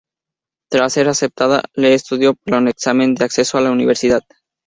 Tras 0.71 0.93
ser 0.93 1.07
aceptada, 1.09 1.61
Lee 1.75 1.93
estudió 1.93 2.33
para 2.33 2.57
el 2.57 2.67
examen 2.69 3.13
de 3.13 3.23
acceso 3.25 3.59
a 3.59 3.61
la 3.61 3.69
Universidad. 3.71 4.23